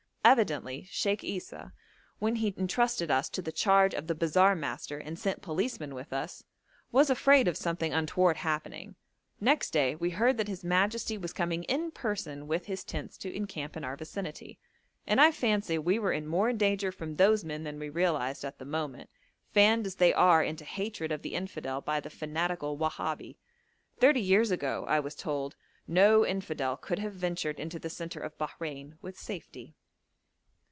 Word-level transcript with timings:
Evidently 0.23 0.87
Sheikh 0.91 1.23
Esau, 1.23 1.71
when 2.19 2.35
he 2.35 2.53
entrusted 2.55 3.09
us 3.09 3.27
to 3.29 3.41
the 3.41 3.51
charge 3.51 3.95
of 3.95 4.05
the 4.05 4.13
bazaar 4.13 4.53
master 4.55 4.99
and 4.99 5.17
sent 5.17 5.41
policemen 5.41 5.95
with 5.95 6.13
us, 6.13 6.43
was 6.91 7.09
afraid 7.09 7.47
of 7.47 7.57
something 7.57 7.91
untoward 7.91 8.37
happening. 8.37 8.93
Next 9.39 9.71
day 9.71 9.95
we 9.95 10.11
heard 10.11 10.37
that 10.37 10.47
his 10.47 10.63
majesty 10.63 11.17
was 11.17 11.33
coming 11.33 11.63
in 11.63 11.89
person 11.89 12.45
with 12.47 12.67
his 12.67 12.83
tents 12.83 13.17
to 13.17 13.33
encamp 13.33 13.75
in 13.75 13.83
our 13.83 13.97
vicinity, 13.97 14.59
and 15.07 15.19
I 15.19 15.31
fancy 15.31 15.79
we 15.79 15.97
were 15.97 16.11
in 16.11 16.27
more 16.27 16.53
danger 16.53 16.91
from 16.91 17.15
those 17.15 17.43
men 17.43 17.63
than 17.63 17.79
we 17.79 17.89
realised 17.89 18.45
at 18.45 18.59
the 18.59 18.63
moment, 18.63 19.09
fanned 19.55 19.87
as 19.87 19.95
they 19.95 20.13
are 20.13 20.43
into 20.43 20.65
hatred 20.65 21.11
of 21.11 21.23
the 21.23 21.33
infidel 21.33 21.81
by 21.81 21.99
the 21.99 22.11
fanatical 22.11 22.77
Wahabi; 22.77 23.37
thirty 23.97 24.21
years 24.21 24.51
ago, 24.51 24.85
I 24.87 24.99
was 24.99 25.15
told, 25.15 25.55
no 25.87 26.23
infidel 26.23 26.77
could 26.77 26.99
have 26.99 27.13
ventured 27.13 27.59
into 27.59 27.79
the 27.79 27.89
centre 27.89 28.19
of 28.21 28.37
Bahrein 28.37 28.99
with 29.01 29.17
safety. 29.17 29.73